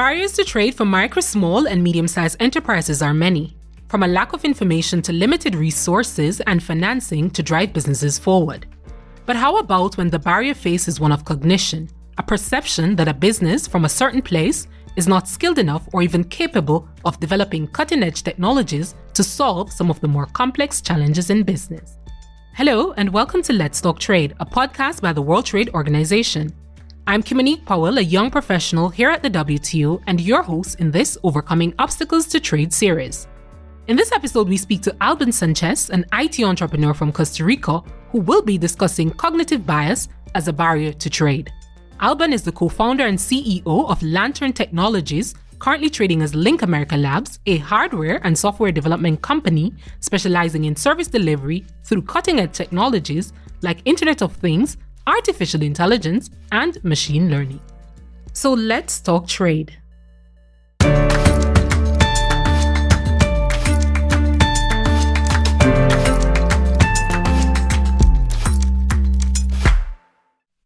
[0.00, 3.54] barriers to trade for micro, small, and medium sized enterprises are many,
[3.88, 8.66] from a lack of information to limited resources and financing to drive businesses forward.
[9.26, 13.66] But how about when the barrier faces one of cognition, a perception that a business
[13.66, 18.22] from a certain place is not skilled enough or even capable of developing cutting edge
[18.22, 21.98] technologies to solve some of the more complex challenges in business?
[22.54, 26.54] Hello, and welcome to Let's Talk Trade, a podcast by the World Trade Organization.
[27.10, 31.18] I'm Kimonique Powell, a young professional here at the WTO, and your host in this
[31.24, 33.26] Overcoming Obstacles to Trade series.
[33.88, 37.82] In this episode, we speak to Alban Sanchez, an IT entrepreneur from Costa Rica,
[38.12, 41.52] who will be discussing cognitive bias as a barrier to trade.
[41.98, 46.96] Alban is the co founder and CEO of Lantern Technologies, currently trading as Link America
[46.96, 53.32] Labs, a hardware and software development company specializing in service delivery through cutting edge technologies
[53.62, 57.60] like Internet of Things, artificial intelligence, and machine learning.
[58.32, 59.76] So let's talk trade.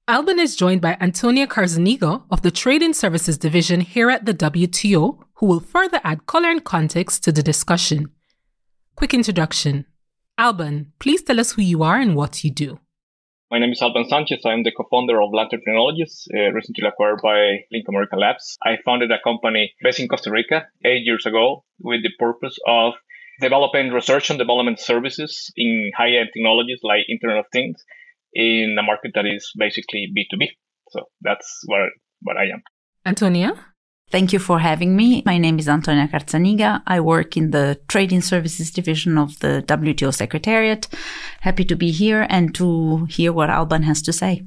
[0.06, 4.34] Alban is joined by Antonia Carzaniga of the Trade in Services Division here at the
[4.34, 8.10] WTO, who will further add color and context to the discussion.
[8.96, 9.86] Quick introduction.
[10.36, 12.78] Alban, please tell us who you are and what you do.
[13.54, 14.40] My name is Alban Sanchez.
[14.44, 18.58] I'm the co-founder of Lantern Technologies, uh, recently acquired by Link America Labs.
[18.60, 22.94] I founded a company based in Costa Rica eight years ago with the purpose of
[23.40, 27.80] developing research and development services in high-end technologies like Internet of Things
[28.32, 30.48] in a market that is basically B2B.
[30.90, 31.90] So that's what,
[32.22, 32.62] what I am.
[33.06, 33.52] Antonia?
[34.14, 35.24] Thank you for having me.
[35.26, 36.82] My name is Antonia Carzaniga.
[36.86, 40.86] I work in the Trade in Services Division of the WTO Secretariat.
[41.40, 44.44] Happy to be here and to hear what Alban has to say.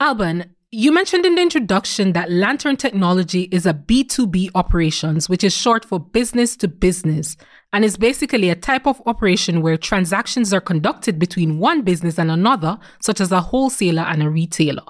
[0.00, 5.56] Alban, you mentioned in the introduction that Lantern Technology is a B2B operations, which is
[5.56, 7.38] short for business to business,
[7.72, 12.30] and is basically a type of operation where transactions are conducted between one business and
[12.30, 14.84] another, such as a wholesaler and a retailer.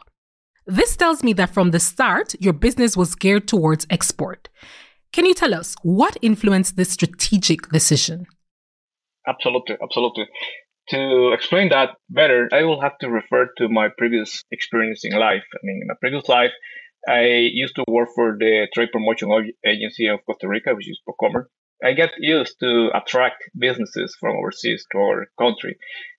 [0.67, 4.49] This tells me that from the start, your business was geared towards export.
[5.13, 8.27] Can you tell us what influenced this strategic decision?
[9.29, 10.27] Absolutely, absolutely.
[10.91, 15.45] To explain that better, I will have to refer to my previous experience in life.
[15.55, 16.53] I mean, in my previous life,
[17.09, 17.23] I
[17.53, 19.31] used to work for the Trade Promotion
[19.65, 21.49] Agency of Costa Rica, which is Procomer.
[21.85, 25.77] I get used to attract businesses from overseas to our country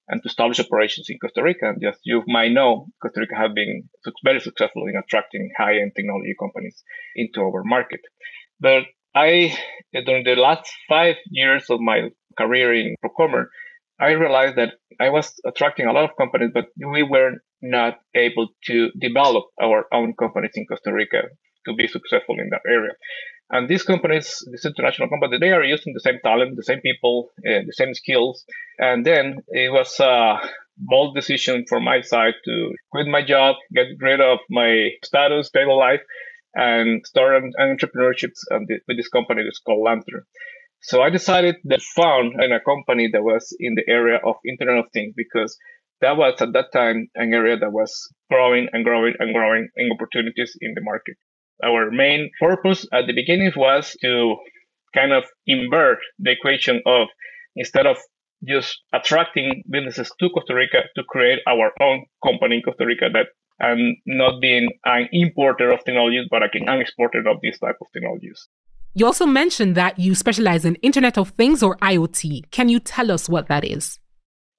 [0.09, 1.69] and to establish operations in Costa Rica.
[1.69, 3.90] And as you might know, Costa Rica have been
[4.23, 6.84] very successful in attracting high-end technology companies
[7.16, 8.01] into our market.
[8.59, 8.84] But
[9.16, 9.57] I,
[9.94, 13.50] during the last five years of my career in Procomer,
[14.00, 17.31] I realized that I was attracting a lot of companies, but we were
[17.62, 21.23] not able to develop our own companies in Costa Rica
[21.66, 22.94] to be successful in that area.
[23.50, 27.30] And these companies, these international companies, they are using the same talent, the same people,
[27.40, 28.44] uh, the same skills.
[28.78, 30.40] And then it was a
[30.78, 35.78] bold decision from my side to quit my job, get rid of my status, stable
[35.78, 36.02] life,
[36.53, 40.24] and start an, entrepreneurship with this company that's called Lantern.
[40.81, 44.85] So I decided to found in a company that was in the area of Internet
[44.85, 45.58] of Things because
[46.02, 49.91] that was at that time an area that was growing and growing and growing in
[49.91, 51.18] opportunities in the market.
[51.63, 54.38] Our main purpose at the beginning was to
[54.94, 57.07] kind of invert the equation of
[57.56, 57.97] instead of
[58.47, 63.28] just attracting businesses to Costa Rica to create our own company in Costa Rica that
[63.59, 68.47] and not being an importer of technologies, but an exporter of these type of technologies.
[68.94, 72.51] You also mentioned that you specialize in Internet of Things or IoT.
[72.51, 74.00] Can you tell us what that is?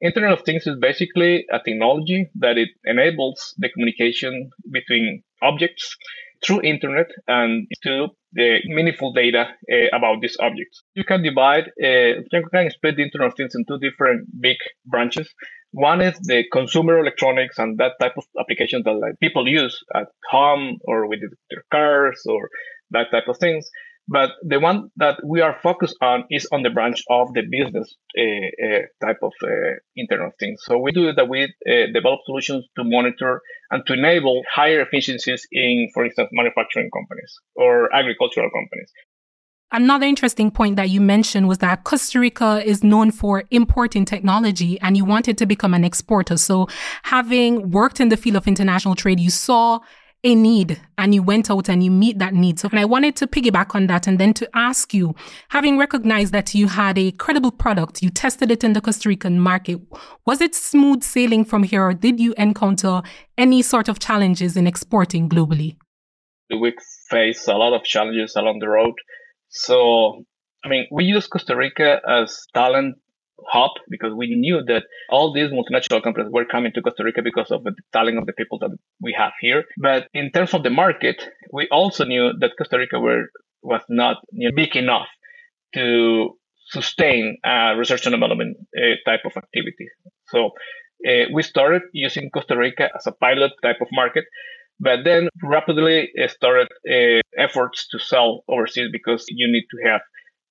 [0.00, 5.97] Internet of Things is basically a technology that it enables the communication between objects
[6.44, 10.82] through internet and to the meaningful data uh, about these objects.
[10.94, 14.56] You can divide, uh, you can split the Internet of Things into different big
[14.87, 15.28] branches.
[15.72, 20.06] One is the consumer electronics and that type of applications that like, people use at
[20.31, 21.20] home or with
[21.50, 22.49] their cars or
[22.90, 23.69] that type of things.
[24.08, 27.94] But the one that we are focused on is on the branch of the business
[28.19, 30.62] uh, uh, type of uh, Internet of Things.
[30.64, 35.46] So we do that we uh, develop solutions to monitor and to enable higher efficiencies
[35.52, 38.90] in, for instance, manufacturing companies or agricultural companies.
[39.70, 44.81] Another interesting point that you mentioned was that Costa Rica is known for importing technology
[44.81, 46.38] and you wanted to become an exporter.
[46.38, 46.69] So
[47.02, 49.81] having worked in the field of international trade, you saw
[50.25, 52.59] a need and you went out and you meet that need.
[52.59, 55.15] So and I wanted to piggyback on that and then to ask you,
[55.50, 59.38] having recognized that you had a credible product, you tested it in the Costa Rican
[59.38, 59.81] market,
[60.26, 63.03] was it smooth sailing from here or did you encounter
[63.37, 65.76] any sort of challenges in exporting globally?
[66.50, 66.75] We
[67.11, 68.94] face a lot of challenges along the road.
[69.50, 70.25] So,
[70.64, 72.97] I mean, we use Costa Rica as talent
[73.46, 77.50] hub because we knew that all these multinational companies were coming to Costa Rica because
[77.50, 78.70] of the talent of the people that
[79.00, 79.64] we have here.
[79.79, 83.26] But in terms of the market, we also knew that Costa Rica were,
[83.62, 85.08] was not you know, big enough
[85.75, 86.37] to
[86.70, 89.88] sustain a research and development uh, type of activity.
[90.26, 90.50] So
[91.08, 94.25] uh, we started using Costa Rica as a pilot type of market,
[94.81, 100.00] but then rapidly started uh, efforts to sell overseas because you need to have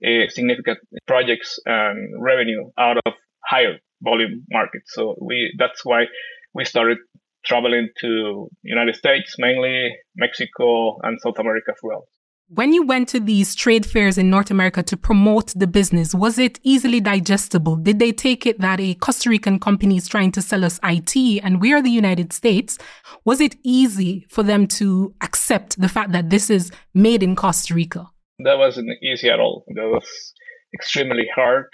[0.05, 3.13] uh, significant projects and revenue out of
[3.45, 4.91] higher volume markets.
[4.93, 6.05] So we that's why
[6.53, 6.97] we started
[7.45, 12.07] traveling to United States, mainly Mexico and South America as well.
[12.49, 16.39] When you went to these trade fairs in North America to promote the business, was
[16.39, 17.75] it easily digestible?
[17.75, 21.43] Did they take it that a Costa Rican company is trying to sell us IT
[21.43, 22.77] and we are the United States?
[23.25, 27.73] Was it easy for them to accept the fact that this is made in Costa
[27.73, 28.09] Rica?
[28.39, 29.63] That wasn't easy at all.
[29.67, 30.33] That was
[30.73, 31.67] extremely hard.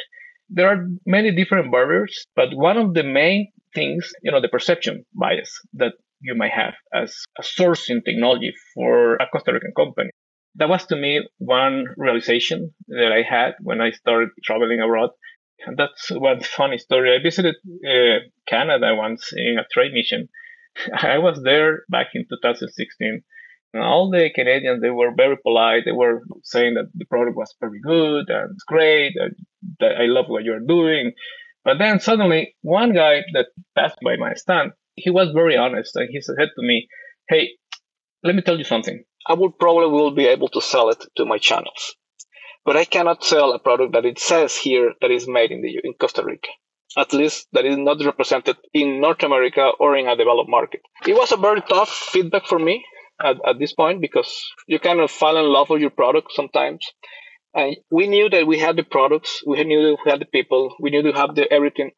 [0.49, 5.05] There are many different barriers, but one of the main things, you know, the perception
[5.13, 10.11] bias that you might have as a sourcing technology for a Costa Rican company
[10.55, 15.09] that was to me one realization that I had when I started traveling abroad.
[15.65, 17.15] And that's one funny story.
[17.15, 20.29] I visited uh, Canada once in a trade mission.
[20.93, 23.23] I was there back in 2016.
[23.73, 25.83] And all the Canadians, they were very polite.
[25.85, 29.13] They were saying that the product was very good and it's great.
[29.15, 29.35] And
[29.79, 31.13] that I love what you're doing.
[31.65, 36.07] But then suddenly one guy that passed by my stand, he was very honest and
[36.11, 36.87] he said to me,
[37.27, 37.49] Hey,
[38.23, 39.03] let me tell you something.
[39.27, 41.95] I would probably will be able to sell it to my channels.
[42.65, 45.79] But I cannot sell a product that it says here that is made in the
[45.83, 46.49] in Costa Rica.
[46.95, 50.81] At least that is not represented in North America or in a developed market.
[51.07, 52.85] It was a very tough feedback for me
[53.23, 56.85] at, at this point because you kind of fall in love with your product sometimes.
[57.55, 60.75] And we knew that we had the products, we knew that we had the people,
[60.79, 61.91] we knew to have the everything.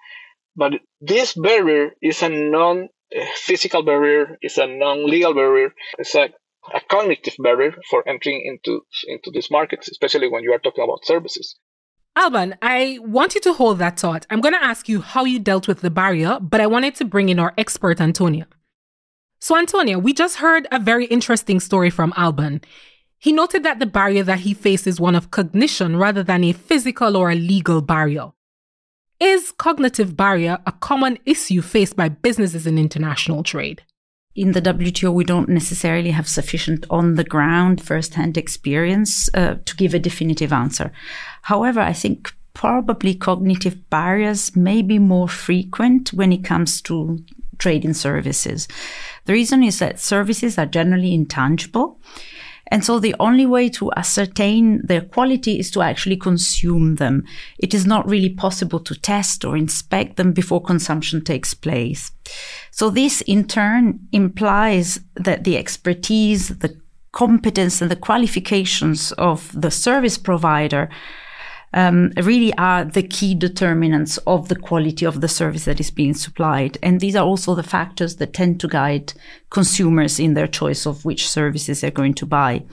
[0.55, 5.73] But this barrier is a non eh, physical barrier, it's a non legal barrier.
[5.97, 6.29] It's a
[6.73, 11.05] a cognitive barrier for entering into into these markets, especially when you are talking about
[11.05, 11.55] services.
[12.15, 14.25] Alban, I want you to hold that thought.
[14.29, 17.05] I'm going to ask you how you dealt with the barrier, but I wanted to
[17.05, 18.47] bring in our expert, Antonia.
[19.45, 22.61] So, Antonia, we just heard a very interesting story from Alban.
[23.19, 26.51] He noted that the barrier that he faces is one of cognition rather than a
[26.51, 28.31] physical or a legal barrier.
[29.19, 33.83] Is cognitive barrier a common issue faced by businesses in international trade?
[34.35, 39.75] in the WTO, we don't necessarily have sufficient on the ground first-hand experience uh, to
[39.77, 40.91] give a definitive answer.
[41.43, 47.23] However, I think probably cognitive barriers may be more frequent when it comes to
[47.57, 48.67] trading services.
[49.25, 51.99] The reason is that services are generally intangible
[52.67, 57.23] and so the only way to ascertain their quality is to actually consume them.
[57.59, 62.11] It is not really possible to test or inspect them before consumption takes place.
[62.71, 66.79] So this in turn implies that the expertise, the
[67.11, 70.89] competence and the qualifications of the service provider
[71.75, 76.13] um, really are the key determinants of the quality of the service that is being
[76.13, 76.77] supplied.
[76.81, 79.13] And these are also the factors that tend to guide
[79.49, 82.63] consumers in their choice of which services they're going to buy.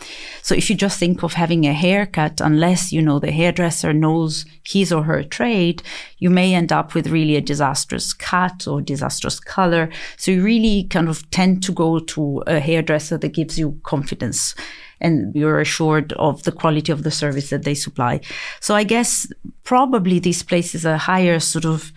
[0.43, 4.47] So if you just think of having a haircut, unless you know the hairdresser knows
[4.65, 5.83] his or her trade,
[6.19, 9.91] you may end up with really a disastrous cut or disastrous color.
[10.17, 14.55] So you really kind of tend to go to a hairdresser that gives you confidence
[15.03, 18.21] and you're assured of the quality of the service that they supply.
[18.61, 19.31] So I guess
[19.65, 21.93] probably these places a higher sort of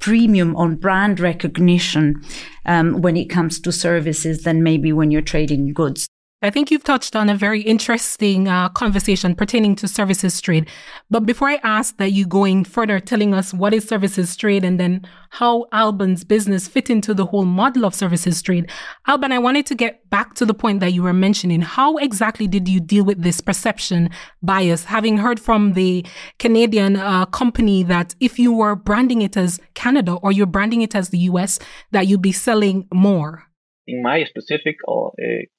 [0.00, 2.22] premium on brand recognition
[2.66, 6.08] um, when it comes to services than maybe when you're trading goods.
[6.42, 10.70] I think you've touched on a very interesting uh, conversation pertaining to services trade.
[11.10, 14.80] But before I ask that you going further, telling us what is services trade and
[14.80, 18.70] then how Alban's business fit into the whole model of services trade,
[19.06, 21.60] Alban, I wanted to get back to the point that you were mentioning.
[21.60, 24.08] How exactly did you deal with this perception
[24.42, 24.84] bias?
[24.84, 26.06] Having heard from the
[26.38, 30.94] Canadian uh, company that if you were branding it as Canada or you're branding it
[30.94, 31.58] as the US,
[31.90, 33.49] that you'd be selling more
[33.90, 35.10] in my specific uh,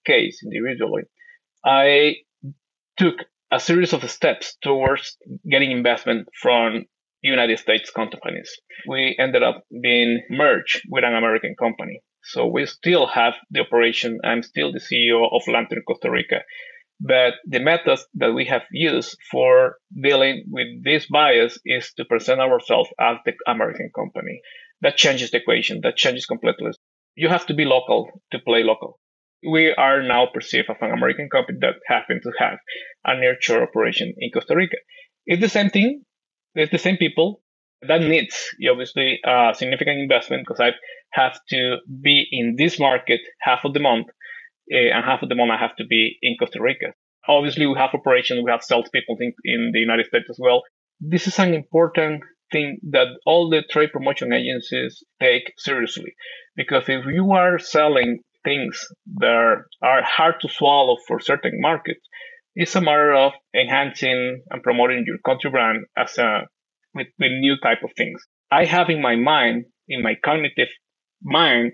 [0.06, 1.04] case individually,
[1.66, 2.16] I
[2.98, 3.16] took
[3.52, 5.18] a series of steps towards
[5.50, 6.86] getting investment from
[7.22, 8.50] United States companies.
[8.88, 12.02] We ended up being merged with an American company.
[12.24, 14.20] So we still have the operation.
[14.24, 16.42] I'm still the CEO of Lantern Costa Rica.
[17.00, 22.40] But the methods that we have used for dealing with this bias is to present
[22.40, 24.40] ourselves as the American company.
[24.82, 25.82] That changes the equation.
[25.82, 26.72] That changes completely
[27.16, 29.00] you have to be local to play local.
[29.44, 32.60] we are now perceived as an American company that happen to have
[33.06, 34.78] a nearshore operation in Costa Rica.
[35.26, 36.04] It's the same thing.
[36.54, 37.42] It's the same people.
[37.88, 40.72] That needs obviously a significant investment because I
[41.14, 44.08] have to be in this market half of the month,
[44.72, 46.94] uh, and half of the month I have to be in Costa Rica.
[47.28, 50.62] Obviously, we have operations, we have sales people in, in the United States as well.
[51.00, 52.22] This is an important
[52.52, 56.14] thing that all the trade promotion agencies take seriously
[56.56, 62.02] because if you are selling things that are hard to swallow for certain markets.
[62.56, 66.42] It's a matter of enhancing and promoting your country brand as a
[66.94, 68.22] with, with new type of things.
[68.52, 70.68] I have in my mind, in my cognitive
[71.24, 71.72] mind,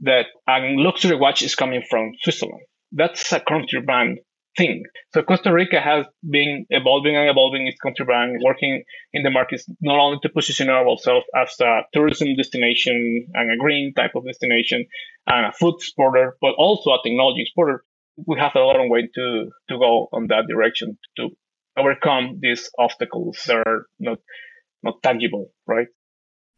[0.00, 2.62] that a luxury watch is coming from Switzerland.
[2.92, 4.18] That's a country brand
[4.56, 4.82] thing.
[5.12, 8.82] So Costa Rica has been evolving and evolving its country brand, working
[9.12, 13.92] in the markets not only to position ourselves as a tourism destination and a green
[13.94, 14.86] type of destination
[15.26, 17.84] and a food exporter, but also a technology exporter.
[18.26, 21.28] We have a long way to, to go on that direction to
[21.78, 24.18] overcome these obstacles that are not
[24.82, 25.88] not tangible, right?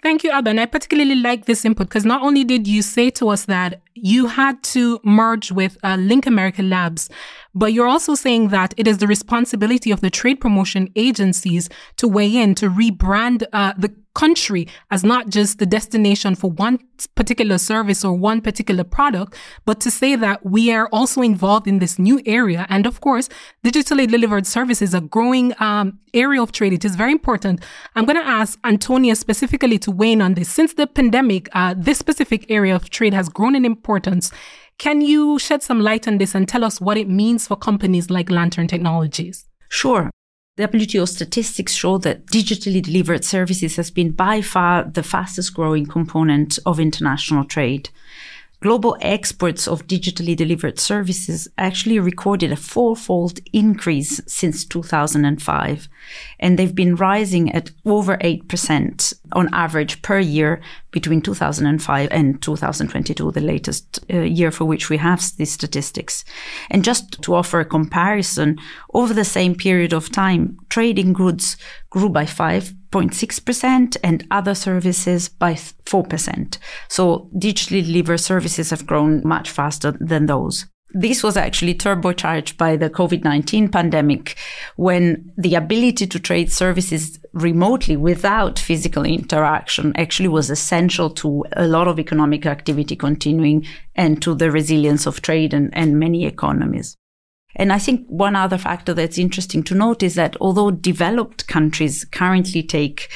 [0.01, 0.61] Thank you, Alban.
[0.61, 4.29] I particularly like this input because not only did you say to us that you
[4.29, 7.11] had to merge with uh, Link America Labs,
[7.53, 12.07] but you're also saying that it is the responsibility of the trade promotion agencies to
[12.07, 16.77] weigh in to rebrand uh, the country as not just the destination for one
[17.15, 21.79] particular service or one particular product, but to say that we are also involved in
[21.79, 22.67] this new area.
[22.69, 23.29] And of course,
[23.65, 26.73] digitally delivered services, a growing um, area of trade.
[26.73, 27.63] It is very important.
[27.95, 30.49] I'm going to ask Antonia specifically to weigh in on this.
[30.49, 34.33] Since the pandemic, uh, this specific area of trade has grown in importance.
[34.79, 38.11] Can you shed some light on this and tell us what it means for companies
[38.11, 39.47] like Lantern Technologies?
[39.69, 40.11] Sure.
[40.59, 46.59] WTO statistics show that digitally delivered services has been by far the fastest growing component
[46.67, 47.91] of international trade.
[48.61, 55.89] Global exports of digitally delivered services actually recorded a fourfold increase since 2005,
[56.41, 60.61] and they've been rising at over 8% on average per year
[60.91, 66.25] between 2005 and 2022, the latest uh, year for which we have these statistics.
[66.69, 68.59] And just to offer a comparison,
[68.93, 71.57] over the same period of time, trading goods
[71.91, 75.55] grew by 5.6% and other services by
[75.89, 76.59] 4%.
[76.89, 80.67] So digitally delivered services have grown much faster than those.
[80.95, 84.37] This was actually turbocharged by the COVID-19 pandemic
[84.77, 91.67] when the ability to trade services remotely without physical interaction actually was essential to a
[91.67, 93.67] lot of economic activity continuing
[93.97, 96.97] and to the resilience of trade and, and many economies.
[97.57, 102.05] And I think one other factor that's interesting to note is that although developed countries
[102.05, 103.09] currently take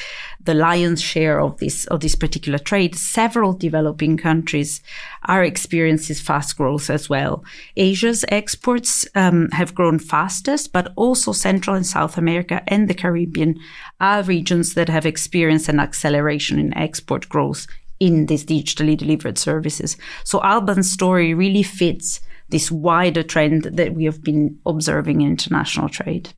[0.43, 4.81] the lion's share of this of this particular trade, several developing countries
[5.25, 7.43] are experiencing fast growth as well.
[7.77, 13.57] Asia's exports um, have grown fastest, but also Central and South America and the Caribbean
[14.01, 17.67] are regions that have experienced an acceleration in export growth
[17.99, 19.95] in these digitally delivered services.
[20.25, 22.19] So Alban's story really fits
[22.49, 26.29] this wider trend that we have been observing in international trade.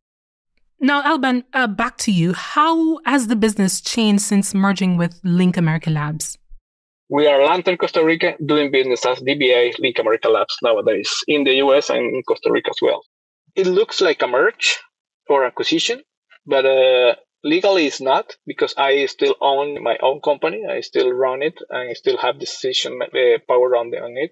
[0.80, 2.34] Now, Alban, uh, back to you.
[2.34, 6.38] How has the business changed since merging with Link America Labs?
[7.08, 11.54] We are Lantern Costa Rica doing business as DBA Link America Labs nowadays in the
[11.56, 13.04] US and in Costa Rica as well.
[13.56, 14.80] It looks like a merge
[15.30, 16.02] or acquisition,
[16.46, 20.66] but uh, legally it's not because I still own my own company.
[20.70, 24.32] I still run it and I still have decision uh, power on, the, on it.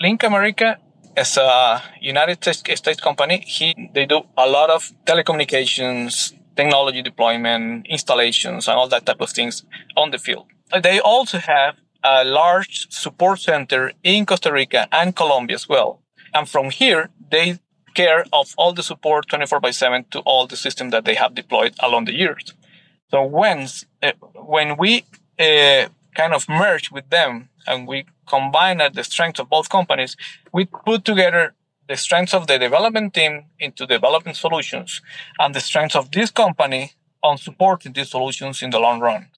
[0.00, 0.78] Link America
[1.18, 8.68] as a United States company, he, they do a lot of telecommunications, technology deployment, installations,
[8.68, 9.64] and all that type of things
[9.96, 10.46] on the field.
[10.82, 16.02] They also have a large support center in Costa Rica and Colombia as well.
[16.32, 17.58] And from here, they
[17.94, 21.34] care of all the support 24 by 7 to all the systems that they have
[21.34, 22.54] deployed along the years.
[23.10, 23.66] So when,
[24.02, 25.04] uh, when we
[25.38, 30.16] uh, kind of merge with them and we combine at the strengths of both companies,
[30.52, 31.54] we put together
[31.88, 35.00] the strengths of the development team into developing solutions
[35.38, 36.92] and the strengths of this company
[37.22, 39.28] on supporting these solutions in the long run.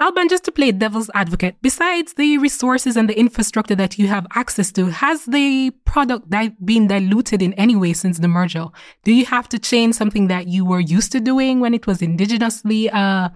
[0.00, 4.26] Alban, just to play devil's advocate, besides the resources and the infrastructure that you have
[4.34, 8.68] access to, has the product di- been diluted in any way since the merger?
[9.04, 11.98] Do you have to change something that you were used to doing when it was
[11.98, 13.28] indigenously uh,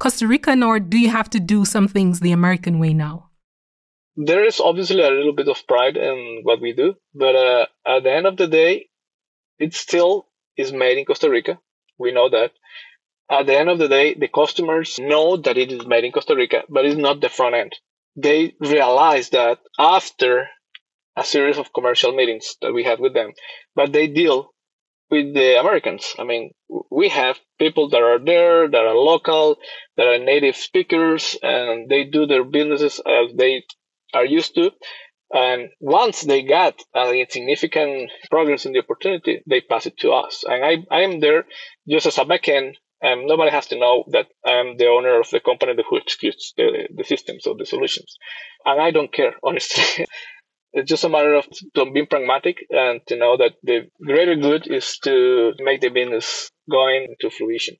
[0.00, 3.30] Costa Rican, or do you have to do some things the American way now?
[4.16, 8.02] There is obviously a little bit of pride in what we do, but uh, at
[8.04, 8.86] the end of the day,
[9.58, 11.58] it still is made in Costa Rica.
[11.98, 12.52] We know that.
[13.30, 16.36] At the end of the day, the customers know that it is made in Costa
[16.36, 17.72] Rica, but it's not the front end.
[18.16, 20.48] They realize that after
[21.16, 23.32] a series of commercial meetings that we had with them,
[23.74, 24.50] but they deal
[25.10, 26.14] with the Americans.
[26.18, 26.52] I mean,
[26.90, 29.56] we have people that are there, that are local,
[29.96, 33.64] that are native speakers, and they do their businesses as they
[34.14, 34.70] are used to.
[35.32, 40.44] And once they got a significant progress in the opportunity, they pass it to us.
[40.46, 41.44] And I, I am there
[41.88, 42.74] just as a backend.
[43.02, 46.54] And nobody has to know that I am the owner of the company who executes
[46.56, 48.16] the, the systems or the solutions.
[48.64, 50.06] And I don't care, honestly.
[50.72, 51.46] it's just a matter of
[51.92, 57.14] being pragmatic and to know that the greater good is to make the business going
[57.20, 57.76] to fruition.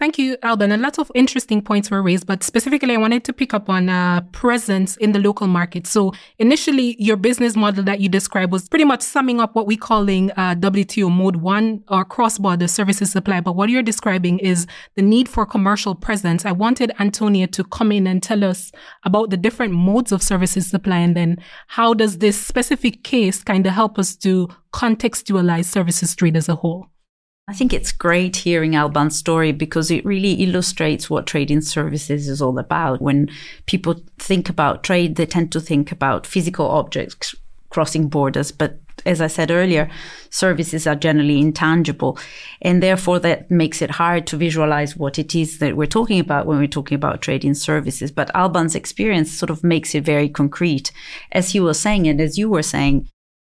[0.00, 0.72] Thank you, Alban.
[0.72, 3.90] A lot of interesting points were raised, but specifically, I wanted to pick up on
[3.90, 5.86] uh, presence in the local market.
[5.86, 9.76] So, initially, your business model that you described was pretty much summing up what we're
[9.76, 13.42] calling uh, WTO Mode 1 or cross border services supply.
[13.42, 16.46] But what you're describing is the need for commercial presence.
[16.46, 18.72] I wanted Antonia to come in and tell us
[19.04, 23.66] about the different modes of services supply and then how does this specific case kind
[23.66, 26.86] of help us to contextualize services trade as a whole?
[27.48, 32.40] I think it's great hearing Alban's story because it really illustrates what trading services is
[32.40, 33.02] all about.
[33.02, 33.28] When
[33.66, 37.34] people think about trade, they tend to think about physical objects
[37.70, 39.88] crossing borders, but as I said earlier,
[40.28, 42.18] services are generally intangible.
[42.60, 46.46] And therefore, that makes it hard to visualize what it is that we're talking about
[46.46, 48.10] when we're talking about trading services.
[48.10, 50.92] But Alban's experience sort of makes it very concrete.
[51.32, 53.08] As he was saying, and as you were saying,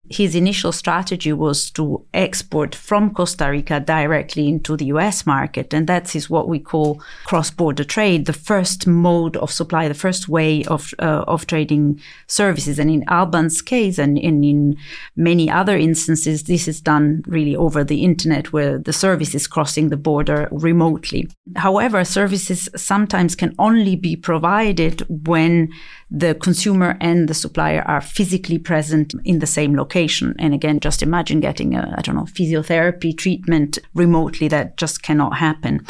[0.09, 5.73] his initial strategy was to export from Costa Rica directly into the US market.
[5.73, 9.93] And that is what we call cross border trade, the first mode of supply, the
[9.93, 12.77] first way of, uh, of trading services.
[12.77, 14.77] And in Alban's case and in, in
[15.15, 19.89] many other instances, this is done really over the internet where the service is crossing
[19.89, 21.29] the border remotely.
[21.55, 25.69] However, services sometimes can only be provided when
[26.11, 30.35] the consumer and the supplier are physically present in the same location.
[30.37, 34.47] And again, just imagine getting a, I don't know, physiotherapy treatment remotely.
[34.47, 35.85] That just cannot happen.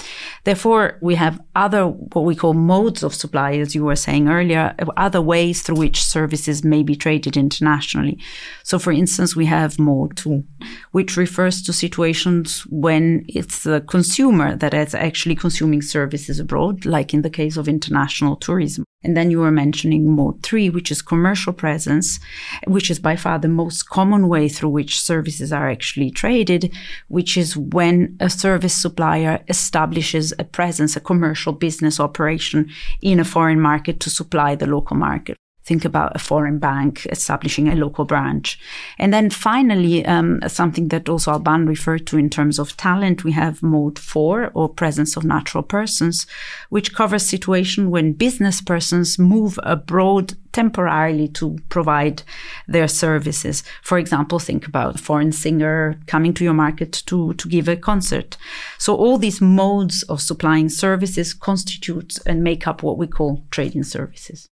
[0.46, 4.74] Therefore, we have other, what we call modes of supply, as you were saying earlier,
[4.96, 8.18] other ways through which services may be traded internationally.
[8.64, 10.44] So, for instance, we have mode two,
[10.92, 17.14] which refers to situations when it's the consumer that is actually consuming services abroad, like
[17.14, 18.86] in the case of international tourism.
[19.06, 22.20] And then you were mentioning mode three, which is commercial presence,
[22.66, 26.74] which is by far the most common way through which services are actually traded,
[27.08, 32.68] which is when a service supplier establishes a presence, a commercial business operation
[33.04, 37.68] in a foreign market to supply the local market think about a foreign bank establishing
[37.68, 38.60] a local branch.
[39.00, 43.32] And then finally, um, something that also Alban referred to in terms of talent, we
[43.32, 46.28] have mode four or presence of natural persons,
[46.70, 52.24] which covers situation when business persons move abroad temporarily to provide
[52.68, 53.64] their services.
[53.82, 57.76] For example, think about a foreign singer coming to your market to, to give a
[57.76, 58.38] concert.
[58.78, 63.84] So all these modes of supplying services constitute and make up what we call trading
[63.84, 64.48] services.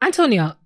[0.00, 0.56] Antonia,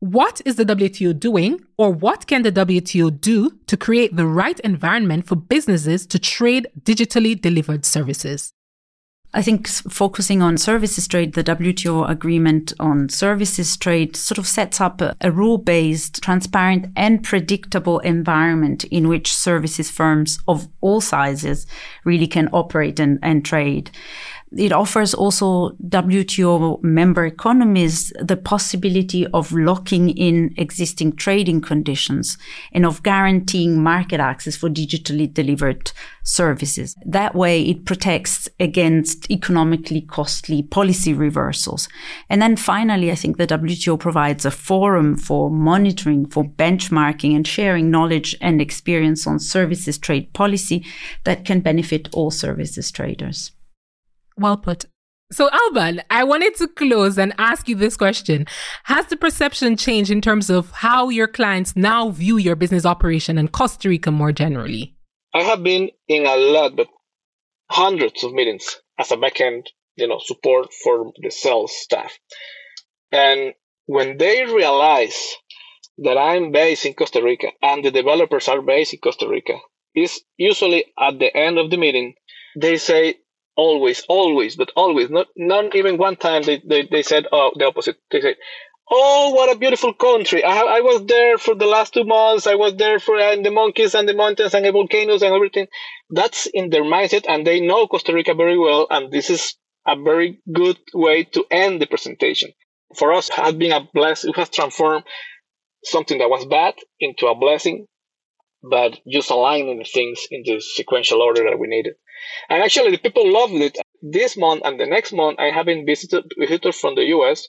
[0.00, 4.58] what is the WTO doing, or what can the WTO do to create the right
[4.60, 8.52] environment for businesses to trade digitally delivered services?
[9.34, 14.80] I think focusing on services trade, the WTO agreement on services trade sort of sets
[14.80, 21.02] up a, a rule based, transparent, and predictable environment in which services firms of all
[21.02, 21.66] sizes
[22.04, 23.90] really can operate and, and trade.
[24.56, 32.38] It offers also WTO member economies the possibility of locking in existing trading conditions
[32.72, 36.96] and of guaranteeing market access for digitally delivered services.
[37.04, 41.86] That way, it protects against economically costly policy reversals.
[42.30, 47.46] And then finally, I think the WTO provides a forum for monitoring, for benchmarking and
[47.46, 50.86] sharing knowledge and experience on services trade policy
[51.24, 53.52] that can benefit all services traders.
[54.38, 54.86] Well put.
[55.30, 58.46] So, Alban, I wanted to close and ask you this question.
[58.84, 63.36] Has the perception changed in terms of how your clients now view your business operation
[63.36, 64.94] in Costa Rica more generally?
[65.34, 66.88] I have been in a lot, but
[67.70, 72.18] hundreds of meetings as a backend, you know, support for the sales staff.
[73.12, 73.52] And
[73.84, 75.34] when they realize
[75.98, 79.58] that I'm based in Costa Rica and the developers are based in Costa Rica,
[79.94, 82.14] is usually at the end of the meeting,
[82.58, 83.16] they say,
[83.58, 87.66] always, always, but always, not, not even one time they, they, they said, oh, the
[87.66, 87.96] opposite.
[88.10, 88.36] They said,
[88.90, 90.44] oh, what a beautiful country.
[90.44, 92.46] I, I was there for the last two months.
[92.46, 95.66] I was there for uh, the monkeys and the mountains and the volcanoes and everything.
[96.10, 98.86] That's in their mindset and they know Costa Rica very well.
[98.90, 102.50] And this is a very good way to end the presentation.
[102.96, 104.30] For us, has been a blessing.
[104.30, 105.04] It has transformed
[105.84, 107.86] something that was bad into a blessing,
[108.62, 111.94] but just aligning the things in the sequential order that we needed.
[112.48, 113.76] And actually, the people loved it.
[114.02, 117.48] This month and the next month, I have been visited visitors from the US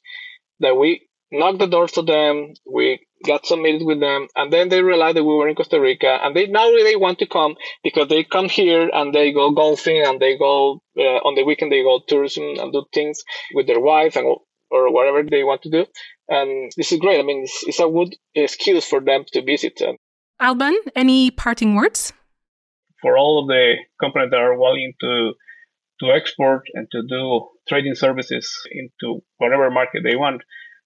[0.59, 2.53] that we knocked the doors to them.
[2.65, 5.79] We got some meetings with them, and then they realized that we were in Costa
[5.79, 9.51] Rica, and they now they want to come because they come here and they go
[9.51, 13.21] golfing and they go uh, on the weekend they go tourism and do things
[13.53, 14.25] with their wife and
[14.71, 15.85] or whatever they want to do.
[16.27, 17.19] And this is great.
[17.19, 19.81] I mean, it's, it's a good excuse for them to visit.
[20.39, 22.13] Alban, any parting words?
[23.01, 25.33] For all of the companies that are willing to
[26.01, 30.41] to export and to do trading services into whatever market they want,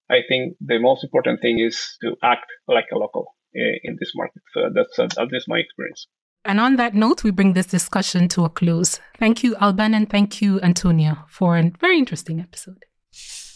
[0.10, 4.12] I think the most important thing is to act like a local eh, in this
[4.16, 4.42] market.
[4.54, 6.08] So that's uh, at least my experience.
[6.46, 9.00] And on that note, we bring this discussion to a close.
[9.18, 12.84] Thank you, Alban, and thank you, Antonio, for a very interesting episode.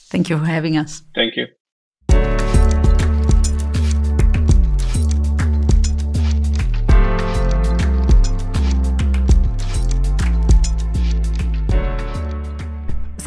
[0.09, 1.03] Thank you for having us.
[1.13, 1.47] Thank you.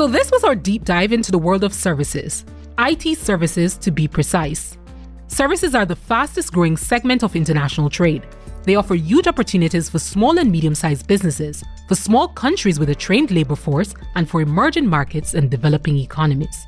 [0.01, 2.47] So, this was our deep dive into the world of services.
[2.79, 4.79] IT services, to be precise.
[5.27, 8.27] Services are the fastest growing segment of international trade.
[8.63, 12.95] They offer huge opportunities for small and medium sized businesses, for small countries with a
[12.95, 16.67] trained labor force, and for emerging markets and developing economies.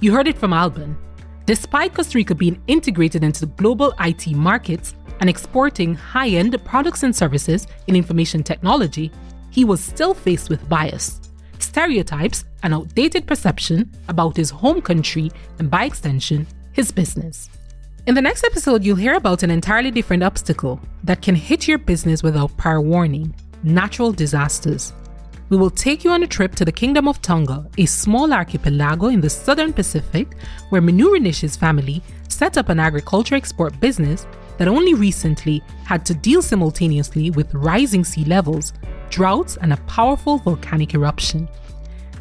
[0.00, 0.98] You heard it from Alban.
[1.44, 7.04] Despite Costa Rica being integrated into the global IT markets and exporting high end products
[7.04, 9.12] and services in information technology,
[9.50, 11.25] he was still faced with bias
[11.62, 17.48] stereotypes, and outdated perception about his home country and, by extension, his business.
[18.06, 21.78] In the next episode, you'll hear about an entirely different obstacle that can hit your
[21.78, 24.92] business without prior warning natural disasters.
[25.48, 29.08] We will take you on a trip to the Kingdom of Tonga, a small archipelago
[29.08, 30.36] in the southern Pacific
[30.70, 34.26] where Menurinich's family set up an agriculture export business
[34.58, 38.72] that only recently had to deal simultaneously with rising sea levels,
[39.10, 41.48] droughts, and a powerful volcanic eruption.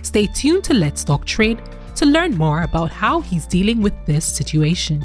[0.02, 1.62] Stay tuned to Let's Talk Trade
[1.96, 5.04] to learn more about how he's dealing with this situation.